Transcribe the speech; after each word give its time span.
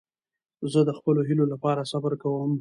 زه 0.71 0.79
د 0.87 0.91
خپلو 0.97 1.19
هیلو 1.27 1.45
له 1.51 1.57
پاره 1.63 1.83
صبر 1.91 2.13
کوم. 2.21 2.51